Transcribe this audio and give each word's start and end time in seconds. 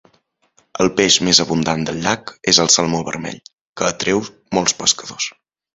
El 0.85 0.89
peix 0.99 1.17
més 1.27 1.41
abundant 1.45 1.85
del 1.89 2.01
llac 2.07 2.33
és 2.55 2.63
el 2.65 2.73
salmó 2.77 3.05
vermell, 3.11 3.39
que 3.81 3.91
atreu 3.93 4.27
molts 4.59 4.79
pescadors. 4.83 5.33